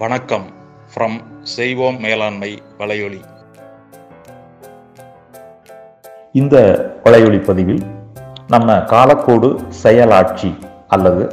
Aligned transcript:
வணக்கம் 0.00 0.44
ஃப்ரம் 0.90 1.16
செய்வோம் 1.42 1.96
மேலாண்மை 2.00 2.50
வலையொலி. 2.80 3.20
இந்த 6.32 6.56
வலையொலி 7.04 7.38
பதிவில் 7.38 7.82
நம்ம 8.46 8.76
காலக்கோடு 8.92 9.48
செயலாட்சி 9.82 10.50
அல்லது 10.88 11.24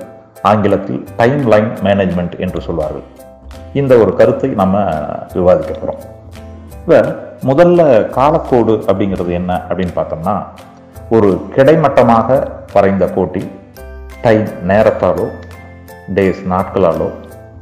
ஆங்கிலத்தில் 0.42 1.04
டைம் 1.18 1.44
லைன் 1.48 1.70
மேனேஜ்மெண்ட் 1.88 2.40
என்று 2.40 2.62
சொல்வார்கள். 2.62 3.06
இந்த 3.74 3.98
ஒரு 3.98 4.14
கருத்தை 4.16 4.50
நம்ம 4.50 4.76
விவாதிக்க 5.34 5.74
போகிறோம் 5.74 6.02
இப்போ 6.80 7.00
முதல்ல 7.50 8.10
காலக்கோடு 8.10 8.76
அப்படிங்கிறது 8.88 9.34
என்ன 9.42 9.62
அப்படின்னு 9.70 9.96
பார்த்தோம்னா 10.00 10.36
ஒரு 11.10 11.30
கிடைமட்டமாக 11.58 12.40
வரைந்த 12.74 13.08
கோட்டில் 13.08 13.52
டைம் 14.22 14.48
நேரத்தாலோ 14.72 15.28
டேஸ் 16.18 16.42
நாட்களாலோ 16.56 17.12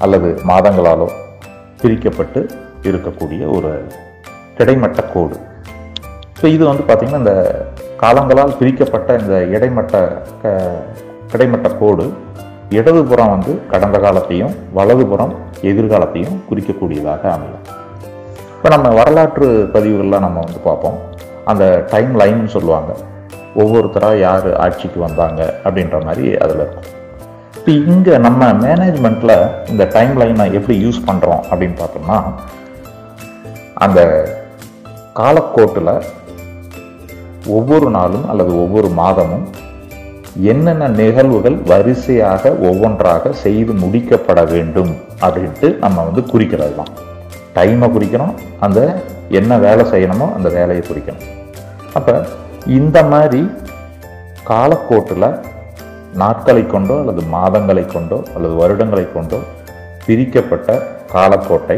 அல்லது 0.04 0.42
மாதங்களாலோ 0.48 1.10
பிரிக்கப்பட்டு 1.82 2.50
இருக்கக்கூடிய 2.82 3.56
ஒரு 3.56 3.88
கிடைமட்ட 4.58 5.04
கோடு. 5.04 5.38
ஸோ 6.42 6.46
இது 6.46 6.66
வந்து 6.66 6.84
பார்த்திங்கன்னா 6.84 7.18
இந்த 7.18 7.66
காலங்களால் 8.02 8.58
பிரிக்கப்பட்ட 8.58 9.16
இந்த 9.16 9.44
இடைமட்ட 9.44 10.22
க- 10.42 10.84
கிடைமட்ட 11.28 11.70
கோடு 11.70 12.14
இடதுபுறம் 12.70 13.30
வந்து 13.30 13.62
கடந்த 13.72 14.00
காலத்தையும் 14.00 14.56
வலதுபுறம் 14.74 15.36
எதிர்காலத்தையும் 15.62 16.42
குறிக்கக்கூடியதாக 16.50 17.22
அமையும். 17.22 17.64
இப்போ 18.56 18.70
நம்ம 18.70 18.90
வரலாற்று 18.90 19.70
பதிவுகள்லாம் 19.74 20.20
நம்ம 20.20 20.40
வந்து 20.40 20.60
பார்ப்போம். 20.64 21.00
அந்த 21.46 21.86
டைம் 21.90 22.20
லைன்னு 22.20 22.48
சொல்லுவாங்க. 22.48 22.96
ஒவ்வொருத்தராக 23.58 24.20
யார் 24.20 24.56
ஆட்சிக்கு 24.56 25.00
வந்தாங்க 25.00 25.54
அப்படின்ற 25.64 26.04
மாதிரி 26.04 26.38
அதில் 26.38 26.56
இருக்கும். 26.56 27.02
இப்போ 27.66 27.72
இங்கே 27.72 28.18
நம்ம 28.18 28.54
மேனேஜ்மெண்ட்டில் 28.54 29.50
இந்த 29.70 29.84
டைம் 29.86 30.18
லைனை 30.20 30.54
எப்படி 30.54 30.86
யூஸ் 30.86 31.06
பண்ணுறோம் 31.06 31.44
அப்படின்னு 31.52 31.76
பார்த்தோம்னா 31.78 32.18
அந்த 33.76 34.00
காலக்கோட்டில் 35.14 35.92
ஒவ்வொரு 37.48 37.90
நாளும் 37.90 38.26
அல்லது 38.30 38.58
ஒவ்வொரு 38.62 38.90
மாதமும் 38.90 39.46
என்னென்ன 40.36 40.88
நிகழ்வுகள் 40.88 41.58
வரிசையாக 41.68 42.52
ஒவ்வொன்றாக 42.52 43.32
செய்து 43.34 43.74
முடிக்கப்பட 43.74 44.44
வேண்டும் 44.44 44.92
அப்படின்ட்டு 45.22 45.78
நம்ம 45.78 46.04
வந்து 46.04 46.24
குறிக்கிறது 46.24 46.76
தான் 46.76 46.92
டைமை 47.54 47.92
குறிக்கணும் 47.92 48.36
அந்த 48.60 48.80
என்ன 49.30 49.58
வேலை 49.58 49.86
செய்யணுமோ 49.86 50.34
அந்த 50.34 50.50
வேலையை 50.50 50.84
குறிக்கணும். 50.88 51.26
அப்போ 51.94 52.26
இந்த 52.66 53.04
மாதிரி 53.04 53.50
காலக்கோட்டில் 54.44 55.28
நாட்களை 56.22 56.64
கொண்டோ 56.68 56.96
அல்லது 57.02 57.22
மாதங்களை 57.36 57.84
கொண்டோ 57.94 58.18
அல்லது 58.36 58.54
வருடங்களை 58.62 59.06
கொண்டோ 59.14 59.40
பிரிக்கப்பட்ட 60.06 60.70
காலக்கோட்டை. 61.14 61.78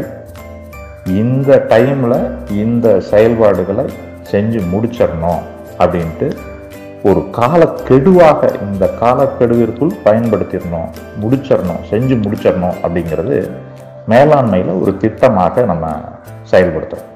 இந்த 1.20 1.50
டைமில் 1.72 2.18
இந்த 2.62 2.86
செயல்பாடுகளை 3.10 3.86
செஞ்சு 4.30 4.60
முடிச்சிடணும் 4.72 5.42
அப்படின்ட்டு 5.82 6.28
ஒரு 7.08 7.20
காலக்கெடுவாக 7.38 8.40
இந்த 8.66 8.84
காலக்கெடுவிற்குள் 9.02 9.92
பயன்படுத்திடணும் 10.04 10.88
முடிச்சிடணும் 11.22 11.82
செஞ்சு 11.90 12.16
முடிச்சிடணும் 12.24 12.76
அப்படிங்கிறது 12.84 13.36
மேலாண்மையில் 14.12 14.72
ஒரு 14.82 14.92
திட்டமாக 15.02 15.64
நம்ம 15.72 15.86
செயல்படுத்துகிறோம் 16.52 17.12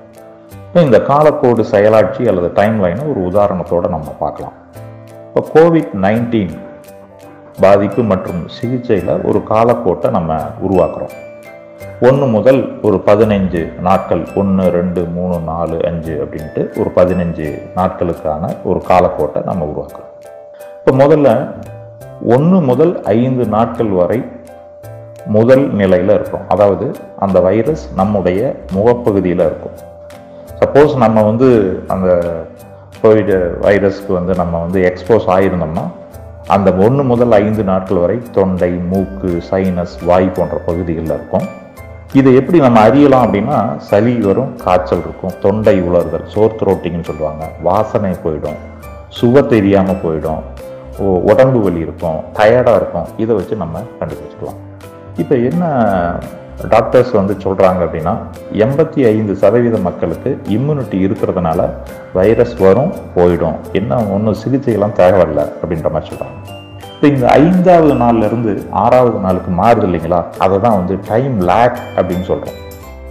இப்போ 0.64 0.80
இந்த 0.86 0.98
காலக்கோடு 1.10 1.62
செயலாட்சி 1.72 2.22
அல்லது 2.30 2.48
டைம்லைனை 2.58 3.04
ஒரு 3.12 3.20
உதாரணத்தோடு 3.30 3.86
நம்ம 3.94 4.08
பார்க்கலாம். 4.22 4.56
இப்போ 5.28 5.40
கோவிட் 5.54 5.92
நைன்டீன் 6.04 6.54
பாதிப்பு 7.62 8.02
மற்றும் 8.10 8.40
சிகிச்சையில் 8.56 9.12
ஒரு 9.28 9.40
காலக்கோட்டை 9.50 10.08
நம்ம 10.16 10.36
உருவாக்குறோம். 10.66 11.14
ஒன்று 12.08 12.26
முதல் 12.34 12.60
ஒரு 12.86 12.98
பதினஞ்சு 13.08 13.62
நாட்கள் 13.86 14.22
ஒன்று 14.40 14.64
ரெண்டு 14.76 15.00
மூணு 15.16 15.36
நாலு 15.50 15.76
அஞ்சு 15.88 16.14
அப்படின்ட்டு 16.24 16.62
ஒரு 16.80 16.90
பதினஞ்சு 16.98 17.48
நாட்களுக்கான 17.78 18.52
ஒரு 18.64 18.80
காலக்கோட்டை 18.90 19.42
நம்ம 19.48 19.68
உருவாக்குறோம். 19.72 20.10
இப்போ 20.78 20.92
முதல்ல 21.04 21.28
ஒன்று 22.34 22.60
முதல் 22.70 22.94
ஐந்து 23.02 23.46
நாட்கள் 23.56 23.92
வரை 24.00 24.20
முதல் 25.36 25.64
நிலையில் 25.80 26.12
இருக்கும். 26.18 26.44
அதாவது 26.48 26.86
அந்த 27.24 27.40
வைரஸ் 27.40 27.84
நம்முடைய 28.00 28.40
முகப்பகுதியில் 28.76 29.44
இருக்கும். 29.48 29.76
சப்போஸ் 30.60 30.94
நம்ம 31.04 31.22
வந்து 31.22 31.48
அந்த 31.88 32.08
கோவிட் 33.02 33.34
வைரஸ்க்கு 33.66 34.12
வந்து 34.18 34.34
நம்ம 34.34 34.54
வந்து 34.58 34.80
எக்ஸ்போஸ் 34.90 35.28
ஆயிருந்தோம்னா 35.36 35.84
அந்த 36.54 36.68
ஒன்று 36.84 37.02
முதல் 37.10 37.34
ஐந்து 37.44 37.62
நாட்கள் 37.70 38.00
வரை 38.02 38.16
தொண்டை 38.36 38.70
மூக்கு 38.90 39.30
சைனஸ் 39.48 39.96
வாய் 40.08 40.28
போன்ற 40.36 40.56
பகுதிகளில் 40.68 41.14
இருக்கும். 41.16 41.46
இதை 42.18 42.30
எப்படி 42.40 42.58
நம்ம 42.64 42.78
அறியலாம் 42.88 43.24
அப்படின்னா 43.26 43.58
சளி 43.88 44.14
வரும் 44.28 44.50
காய்ச்சல் 44.64 45.04
இருக்கும் 45.04 45.34
தொண்டை 45.44 45.76
உலர்தல் 45.88 46.26
சோர் 46.34 46.56
த்ரோட்டிங்னு 46.60 47.08
சொல்லுவாங்க. 47.10 47.44
வாசனை 47.68 48.12
போயிடும் 48.24 48.58
சுவை 49.18 49.42
தெரியாமல் 49.54 50.02
போயிடும் 50.04 50.42
உடம்பு 51.30 51.60
வலி 51.66 51.80
இருக்கும் 51.86 52.18
டயர்டாக 52.38 52.80
இருக்கும். 52.80 53.06
இதை 53.22 53.32
வச்சு 53.38 53.62
நம்ம 53.62 53.82
கண்டுபிடிச்சிக்கலாம். 54.00 54.60
இப்போ 55.22 55.34
என்ன 55.50 55.64
டாக்டர்ஸ் 56.68 57.10
வந்து 57.10 57.34
சொல்கிறாங்க 57.44 57.80
அப்படின்னா 57.86 58.14
எண்பத்தி 58.52 59.06
ஐந்து 59.06 59.36
சதவீத 59.36 59.78
மக்களுக்கு 59.78 60.38
இம்யூனிட்டி 60.48 60.98
இருக்கிறதுனால 61.06 61.60
வைரஸ் 62.12 62.54
வரும் 62.56 62.92
போயிடும். 63.16 63.54
என்ன 63.72 64.04
ஒன்றும் 64.04 64.34
சிகிச்சையெல்லாம் 64.34 64.92
தேவையில்லை 64.92 65.42
அப்படின்ற 65.62 65.90
மாதிரி 65.90 66.10
சொல்கிறாங்க 66.10 66.38
இப்போ 66.94 67.08
இந்த 67.08 67.26
ஐந்தாவது 67.28 67.94
நாள்ல 67.94 68.24
இருந்து 68.24 68.66
ஆறாவது 68.70 69.18
நாளுக்கு 69.18 69.50
மாறுது 69.50 69.86
இல்லைங்களா? 69.86 70.24
அதை 70.38 70.58
தான் 70.60 70.76
வந்து 70.76 70.98
டைம் 71.08 71.40
லேக் 71.40 71.78
அப்படின்னு 71.96 72.22
சொல்கிறோம் 72.22 72.58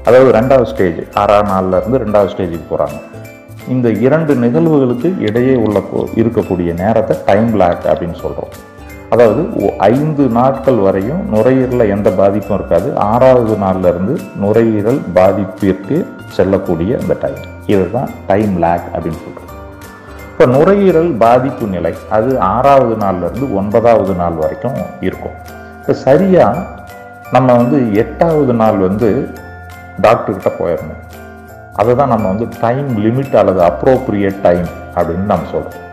அதாவது 0.04 0.31
ரெண்டாவது 0.31 0.66
ஸ்டேஜ் 0.66 1.00
ஆறாம் 1.14 1.48
நாள்லேருந்து 1.48 1.98
ரெண்டாவது 1.98 2.28
ஸ்டேஜுக்கு 2.28 2.70
போகிறாங்க 2.70 2.98
இந்த 3.68 3.90
இரண்டு 3.90 4.36
நிகழ்வுகளுக்கு 4.36 5.16
இடையே 5.20 5.56
உள்ள 5.56 5.80
இருக்கக்கூடிய 6.16 6.74
நேரத்தை 6.74 7.18
டைம் 7.26 7.54
லேக் 7.54 7.84
அப்படின்னு 7.86 8.14
சொல்கிறோம் 8.14 8.52
அதாவது 9.14 9.42
ஐந்து 9.94 10.24
நாட்கள் 10.38 10.80
வரையும் 10.86 11.22
நுரையீரலில் 11.34 11.92
எந்த 11.96 12.09
பாதிப்பும் 12.20 12.58
இருக்காது. 12.59 12.90
ஆறாவது 13.12 13.53
நாள்ல 13.64 13.92
இருந்து 13.94 14.16
நுரையீரல் 14.44 15.00
பாதிப்பிற்கு 15.18 15.97
செல்லக்கூடிய 16.38 16.97
அந்த 17.02 17.16
டைம் 17.24 17.40
இதுதான் 17.74 18.12
டைம் 18.31 18.53
லேக் 18.66 18.86
அப்படின்னு 18.94 19.22
சொல்கிறோம் 19.25 19.56
இப்போ 20.31 20.46
நுரையீரல் 20.56 21.09
பாதிப்பு 21.24 21.66
நிலை 21.75 21.94
அது 22.18 22.30
ஆறாவது 22.53 22.96
நாள்லேருந்து 23.06 23.48
ஒன்பதாவது 23.59 24.14
நாள் 24.22 24.38
வரைக்கும் 24.44 24.78
இருக்கும். 25.08 25.36
இப்போ 25.80 25.94
சரியாக 26.06 26.66
நம்ம 27.36 27.48
வந்து 27.62 27.80
எட்டாவது 28.03 28.53
நாள் 28.62 28.78
வந்து 28.88 29.09
டாக்டர்கிட்ட 30.06 30.52
போயிடணும். 30.62 31.03
அதை 31.81 31.92
தான் 31.96 32.14
நம்ம 32.14 32.25
வந்து 32.34 32.48
டைம் 32.64 32.88
லிமிட் 33.06 33.36
அல்லது 33.42 33.62
அப்ரோப்ரியேட் 33.72 34.42
டைம் 34.48 34.68
அப்படின்னு 34.98 35.28
நம்ம 35.34 35.50
சொல்கிறோம் 35.56 35.86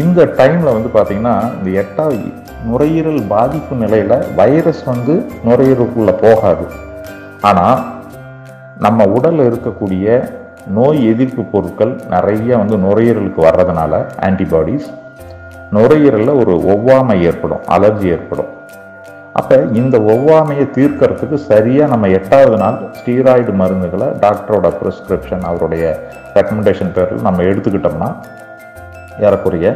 இந்த 0.00 0.20
டைமில் 0.38 0.74
வந்து 0.74 0.90
பார்த்திங்கன்னா 0.94 1.34
இந்த 1.56 1.70
எட்டாவது 1.80 2.28
நுரையீரல் 2.68 3.22
பாதிப்பு 3.32 3.74
நிலையில் 3.82 4.14
வைரஸ் 4.38 4.80
வந்து 4.90 5.14
நுரையீரலுக்குள்ளே 5.46 6.14
போகாது. 6.22 6.66
ஆனால் 7.48 7.80
நம்ம 8.86 9.04
உடலில் 9.16 9.48
இருக்கக்கூடிய 9.50 10.06
நோய் 10.76 11.00
எதிர்ப்பு 11.12 11.42
பொருட்கள் 11.52 11.92
நிறைய 12.14 12.56
வந்து 12.62 12.76
நுரையீரலுக்கு 12.86 13.40
வர்றதுனால 13.48 13.92
ஆன்டிபாடிஸ் 14.28 14.88
நுரையீரலில் 15.76 16.38
ஒரு 16.42 16.54
ஒவ்வாமை 16.74 17.16
ஏற்படும் 17.28 17.62
அலர்ஜி 17.76 18.08
ஏற்படும். 18.16 18.50
அப்போ 19.40 19.56
இந்த 19.80 19.96
ஒவ்வாமையை 20.14 20.64
தீர்க்கறதுக்கு 20.76 21.36
சரியாக 21.50 21.90
நம்ம 21.92 22.08
எட்டாவது 22.18 22.56
நாள் 22.62 22.78
ஸ்டீராய்டு 22.98 23.52
மருந்துகளை 23.60 24.08
டாக்டரோட 24.24 24.68
ப்ரிஸ்கிரிப்ஷன் 24.80 25.44
அவருடைய 25.50 25.84
ரெக்கமெண்டேஷன் 26.38 26.94
பேரில் 26.96 27.26
நம்ம 27.28 27.42
எடுத்துக்கிட்டோம்னா 27.50 28.10
ஏறக்குறைய 29.26 29.68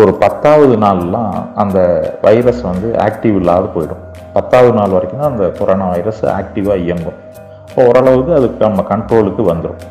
ஒரு 0.00 0.12
பத்தாவது 0.22 0.74
நாள்லாம் 0.84 1.34
அந்த 1.62 1.78
வைரஸ் 2.26 2.62
வந்து 2.70 2.88
ஆக்டிவ் 3.06 3.36
இல்லாத 3.40 3.66
போயிடும். 3.74 4.02
பத்தாவது 4.36 4.72
நாள் 4.78 4.94
வரைக்கும் 4.96 5.20
தான் 5.22 5.32
அந்த 5.32 5.46
கொரோனா 5.58 5.86
வைரஸ் 5.94 6.22
ஆக்டிவாக 6.38 6.84
இயங்கும். 6.86 7.18
இப்போ 7.68 7.82
ஓரளவுக்கு 7.90 8.32
அதுக்கு 8.38 8.66
நம்ம 8.68 8.84
கண்ட்ரோலுக்கு 8.92 9.44
வந்துடும் 9.50 9.82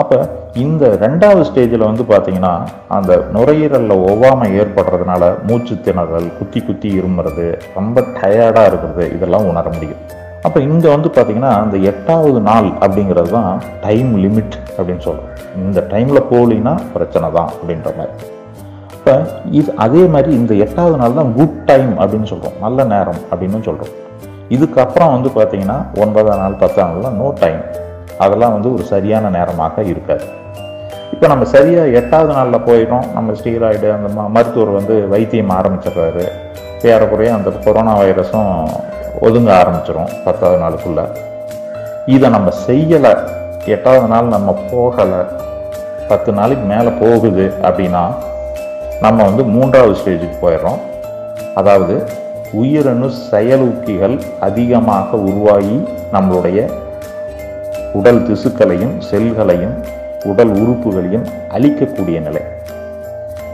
அப்போ 0.00 0.16
இந்த 0.64 0.84
ரெண்டாவது 1.02 1.42
ஸ்டேஜில் 1.48 1.86
வந்து 1.88 2.04
பார்த்தீங்கன்னா 2.10 2.52
அந்த 2.96 3.12
நுரையீரலில் 3.36 4.02
ஒவ்வாமை 4.10 4.48
ஏற்படுறதுனால 4.60 5.30
மூச்சு 5.48 5.74
திணறல் 5.86 6.28
குத்தி 6.38 6.60
குத்தி 6.66 6.88
இருமுறது 6.98 7.46
ரொம்ப 7.78 8.04
டயர்டாக 8.18 8.70
இருக்கிறது 8.70 9.04
இதெல்லாம் 9.16 9.48
உணர 9.52 9.64
முடியும். 9.76 10.02
அப்போ 10.46 10.58
இங்கே 10.68 10.88
வந்து 10.94 11.08
பார்த்தீங்கன்னா 11.16 11.52
அந்த 11.62 11.76
எட்டாவது 11.90 12.40
நாள் 12.50 12.68
அப்படிங்கிறது 12.84 13.32
தான் 13.38 13.52
டைம் 13.86 14.12
லிமிட் 14.24 14.56
அப்படின்னு 14.78 15.04
சொல்கிறோம் 15.06 15.30
இந்த 15.66 15.80
டைமில் 15.92 16.28
போகலின்னா 16.32 16.74
பிரச்சனை 16.94 17.28
தான் 17.38 17.50
அப்படின்ற 17.54 17.90
மாதிரி. 17.98 18.14
இப்போ 18.96 19.14
இது 19.58 19.70
அதே 19.84 20.02
மாதிரி 20.14 20.30
இந்த 20.40 20.52
எட்டாவது 20.64 20.96
நாள் 21.02 21.18
தான் 21.20 21.30
குட் 21.38 21.58
டைம் 21.70 21.92
அப்படின்னு 22.02 22.28
சொல்கிறோம் 22.32 22.56
நல்ல 22.64 22.84
நேரம் 22.94 23.20
அப்படின்னு 23.30 23.60
சொல்கிறோம் 23.68 23.94
இதுக்கப்புறம் 24.56 25.14
வந்து 25.14 25.30
பார்த்தீங்கன்னா 25.38 25.78
ஒன்பதாம் 26.02 26.40
நாள் 26.42 26.60
பத்தாம் 26.62 26.90
நாள்லாம் 26.90 27.18
நோ 27.22 27.28
டைம் 27.44 27.62
அதெல்லாம் 28.24 28.54
வந்து 28.56 28.68
ஒரு 28.74 28.84
சரியான 28.92 29.30
நேரமாக 29.38 29.82
இருக்காது. 29.92 30.26
இப்போ 31.14 31.26
நம்ம 31.32 31.44
சரியாக 31.54 31.94
எட்டாவது 31.98 32.32
நாளில் 32.36 32.64
போயிட்டோம். 32.68 33.06
நம்ம 33.16 33.34
ஸ்டீராய்டு 33.38 33.88
அந்த 33.96 34.08
ம 34.16 34.26
மருத்துவர் 34.36 34.76
வந்து 34.78 34.94
வைத்தியம் 35.12 35.52
ஆரம்பிச்சிடுறாரு. 35.58 36.24
ஏறக்குறைய 36.90 37.30
அந்த 37.38 37.50
கொரோனா 37.64 37.94
வைரஸும் 38.00 38.52
ஒதுங்க 39.26 39.50
ஆரம்பிச்சிடும் 39.60 40.10
பத்தாவது 40.26 40.58
நாளுக்குள்ளே. 40.64 41.04
இதை 42.14 42.28
நம்ம 42.36 42.50
செய்யலை 42.66 43.12
எட்டாவது 43.76 44.08
நாள் 44.12 44.32
நம்ம 44.34 44.50
போகலை. 44.70 45.20
பத்து 46.10 46.30
நாளைக்கு 46.38 46.66
மேலே 46.72 46.90
போகுது 47.00 47.46
அப்படின்னா 47.62 48.02
நம்ம 49.04 49.18
வந்து 49.28 49.42
மூன்றாவது 49.54 49.96
ஸ்டேஜுக்கு 50.00 50.38
போயிடுறோம். 50.44 50.80
அதாவது 51.54 51.94
உயிரணு 52.60 53.08
செயலூக்கிகள் 53.30 54.16
அதிகமாக 54.46 55.16
உருவாகி 55.28 55.76
நம்மளுடைய 56.12 56.60
உடல் 57.98 58.20
திசுக்களையும் 58.28 58.94
செல்களையும் 59.10 59.76
உடல் 60.30 60.52
உறுப்புகளையும் 60.62 61.26
அழிக்கக்கூடிய 61.56 62.18
நிலை. 62.26 62.42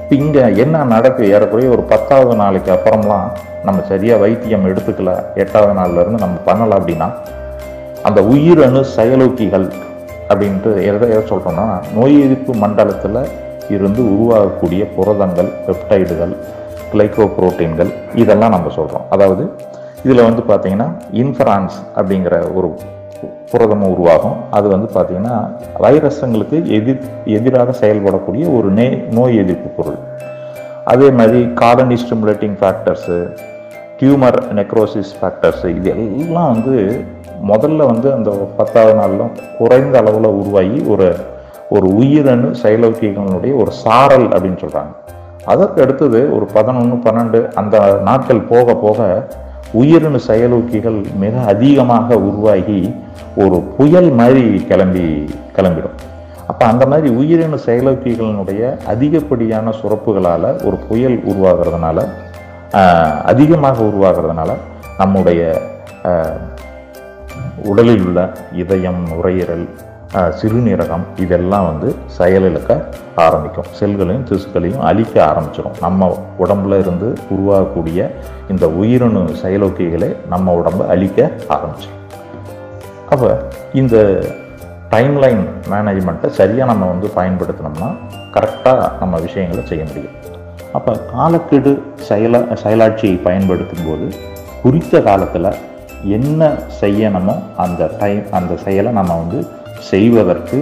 இப்போ 0.02 0.14
இங்கே 0.24 0.42
என்ன 0.64 0.84
நடக்கு? 0.84 1.22
ஏறக்குறைய 1.34 1.68
ஒரு 1.70 1.82
பத்தாவது 1.92 2.34
நாளைக்கு 2.42 2.70
அப்புறம்லாம் 2.72 3.28
நம்ம 3.66 3.82
சரியாக 3.88 4.20
வைத்தியம் 4.20 4.66
எடுத்துக்கல. 4.70 5.12
எட்டாவது 5.42 5.74
நாள்லேருந்து 5.80 6.22
நம்ம 6.24 6.36
பண்ணலை 6.48 6.76
அப்படின்னா 6.80 7.08
அந்த 8.08 8.20
உயிரணு 8.34 8.80
செயலூக்கிகள் 8.96 9.66
அப்படின்ட்டு 10.30 10.70
எதை 10.88 11.08
எதை 11.14 11.22
சொல்கிறோம்னா 11.32 11.66
நோய் 11.96 12.16
எதிர்ப்பு 12.26 12.52
மண்டலத்தில் 12.64 13.20
இருந்து 13.76 14.02
உருவாகக்கூடிய 14.14 14.82
புரதங்கள் 14.96 15.50
பெப்டைடுகள் 15.66 16.34
கிளைகோப்ரோட்டீன்கள் 16.92 17.90
இதெல்லாம் 18.14 18.54
நம்ம 18.56 18.70
சொல்கிறோம் 18.78 19.06
அதாவது 19.10 19.44
இதில் 20.04 20.26
வந்து 20.28 20.42
பார்த்தீங்கன்னா 20.50 20.88
இன்ஃபரான்ஸ் 21.22 21.76
அப்படிங்கிற 21.96 22.34
ஒரு 22.56 22.68
புரதமும் 23.50 23.92
உருவாகும். 23.94 24.36
அது 24.50 24.66
வந்து 24.68 24.88
பார்த்திங்கன்னா 24.94 25.36
வைரஸங்களுக்கு 25.84 26.56
எதிர் 26.76 27.02
எதிராக 27.36 27.74
செயல்படக்கூடிய 27.80 28.44
ஒரு 28.56 28.68
நே 28.78 28.86
நோய் 29.10 29.40
எதிர்ப்பு 29.42 29.68
பொருள். 29.76 29.98
அதே 30.92 31.08
மாதிரி 31.18 31.40
colony 31.62 31.96
stimulating 32.02 32.56
factors 32.60 33.18
tumour 33.98 34.38
necrosis 34.58 35.12
factors 35.20 35.68
இது 35.78 35.90
எல்லாம் 36.24 36.50
வந்து 36.54 36.74
முதல்ல 37.50 37.86
வந்து 37.86 38.08
அந்த 38.12 38.30
பத்தாவது 38.56 38.94
நாளில் 38.94 39.32
குறைந்த 39.58 39.98
அளவில் 39.98 40.36
உருவாகி 40.40 40.78
ஒரு 40.92 41.08
ஒரு 41.70 41.86
உயிரணு 41.94 42.48
செயலோக்கியங்களுடைய 42.62 43.52
ஒரு 43.56 43.72
சாரல் 43.82 44.26
அப்படின்னு 44.28 44.62
சொல்கிறாங்க 44.64 44.92
அதற்கு 45.44 45.82
அடுத்தது 45.82 46.20
ஒரு 46.36 46.46
பதினொன்று 46.52 46.96
பன்னெண்டு 47.06 47.40
அந்த 47.52 47.76
நாட்கள் 48.04 48.42
போக 48.42 48.74
போக 48.74 49.28
உயிரணு 49.72 50.18
செயலூக்கிகள் 50.28 50.98
மிக 51.18 51.34
அதிகமாக 51.52 52.16
உருவாகி 52.18 52.80
ஒரு 53.36 53.56
புயல் 53.76 54.10
மாதிரி 54.10 54.64
கிளம்பி 54.68 55.06
கிளம்பிடும். 55.56 55.96
அப்போ 56.46 56.64
அந்த 56.66 56.86
மாதிரி 56.86 57.08
உயிரணு 57.14 57.58
செயலூக்கிகளினுடைய 57.66 58.62
அதிகப்படியான 58.86 59.72
சுரப்புகளால் 59.80 60.48
ஒரு 60.66 60.76
புயல் 60.88 61.18
உருவாகிறதுனால 61.24 61.98
அதிகமாக 63.24 63.82
உருவாகிறதுனால 63.82 64.50
நம்முடைய 64.98 65.40
உடலில் 67.64 68.04
உள்ள 68.06 68.20
இதயம் 68.62 69.02
நுரையீரல் 69.12 69.66
சிறுநீரகம் 70.40 71.04
இதெல்லாம் 71.16 71.64
வந்து 71.66 71.88
செயலிழக்க 72.18 72.72
ஆரம்பிக்கும். 73.24 73.68
செல்களையும் 73.78 74.26
திசுக்களையும் 74.30 74.84
அழிக்க 74.90 75.14
ஆரம்பிச்சிடும் 75.24 75.80
நம்ம 75.80 76.08
உடம்புல 76.38 76.78
இருந்து 76.78 77.08
உருவாகக்கூடிய 77.36 78.10
இந்த 78.48 78.66
உயிரணு 78.68 79.22
செயலோக்கிகளை 79.42 80.10
நம்ம 80.28 80.52
உடம்பை 80.52 80.86
அழிக்க 80.88 81.30
ஆரம்பிச்சிடும் 81.48 82.00
அப்போ 83.08 83.30
இந்த 83.72 83.96
டைம்லைன் 84.90 85.42
மேனேஜ்மெண்ட்டை 85.70 86.28
சரியாக 86.38 86.70
நம்ம 86.72 86.86
வந்து 86.92 87.10
பயன்படுத்தினோம்னா 87.16 87.90
கரெக்டாக 88.36 88.92
நம்ம 89.00 89.18
விஷயங்களை 89.18 89.64
செய்ய 89.66 89.84
முடியும். 89.84 90.16
அப்போ 90.72 90.92
காலக்கெடு 91.12 91.72
செயல 92.08 92.36
செயலாட்சியை 92.64 93.22
பயன்படுத்தும் 93.22 93.86
போது 93.86 94.06
குறித்த 94.62 95.00
காலத்தில் 95.00 95.50
என்ன 96.04 96.56
செய்யணுமோ 96.80 97.42
அந்த 97.56 97.90
டைம் 97.98 98.24
அந்த 98.30 98.56
செயலை 98.56 98.92
நம்ம 98.92 99.16
வந்து 99.16 99.46
செய்வதற்கு 99.80 100.58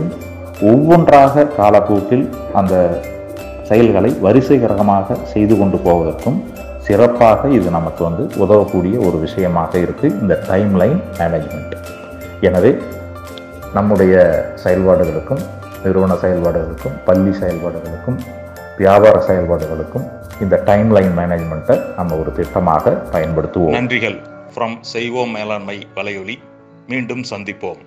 ஒவ்வொன்றாக 0.60 1.44
காலப்போக்கில் 1.44 2.28
அந்த 2.52 3.00
செயல்களை 3.62 4.16
வரிசைகரமாக 4.20 5.16
செய்து 5.24 5.58
கொண்டு 5.58 5.76
போவதற்கும் 5.76 6.44
சிறப்பாக 6.78 7.48
இது 7.48 7.70
நமக்கு 7.70 8.04
வந்து 8.04 8.38
உதவக்கூடிய 8.38 8.98
ஒரு 8.98 9.18
விஷயமாக 9.18 9.78
இருக்குது 9.78 10.18
இந்த 10.20 10.42
டைம்லைன் 10.48 11.00
மேனேஜ்மெண்ட் 11.18 11.76
எனவே 12.40 12.78
நம்முடைய 13.74 14.14
செயல்பாடுகளுக்கும் 14.54 15.42
நிறுவன 15.84 16.14
செயல்பாடுகளுக்கும் 16.14 16.92
பள்ளி 17.04 17.32
செயல்பாடுகளுக்கும் 17.32 18.18
வியாபார 18.76 19.20
செயல்பாடுகளுக்கும் 19.20 20.04
இந்த 20.40 20.62
டைம்லைன் 20.64 21.14
மேனேஜ்மெண்ட்டை 21.18 21.80
நம்ம 21.96 22.16
ஒரு 22.16 22.30
திட்டமாக 22.30 22.94
பயன்படுத்துவோம். 23.12 23.72
நன்றிகள். 23.72 24.31
ஃப்ரம் 24.54 24.80
செய்வோம் 24.80 25.30
மேலாண்மை 25.30 25.86
வலையொலி. 25.94 26.38
மீண்டும் 26.86 27.22
சந்திப்போம். 27.30 27.78